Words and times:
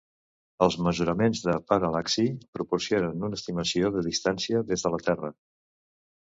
Els 0.65 0.77
mesuraments 0.87 1.41
de 1.47 1.53
paral·laxi 1.73 2.25
proporcionen 2.59 3.29
una 3.29 3.41
estimació 3.43 3.95
de 3.99 4.07
distància 4.11 4.67
des 4.73 4.89
de 4.89 4.97
la 4.97 5.05
Terra. 5.11 5.35